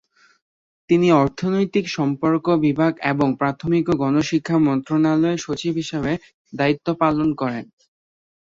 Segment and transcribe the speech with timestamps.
[0.89, 6.11] তিনি অর্থনৈতিক সম্পর্ক বিভাগ এবং প্রাথমিক ও গণশিক্ষা মন্ত্রণালয়ের সচিব হিসেবে
[6.53, 7.65] দায়িত্ব পালন করেন।